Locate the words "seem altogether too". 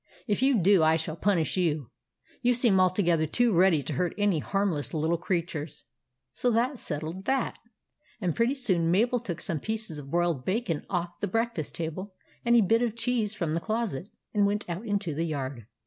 2.55-3.53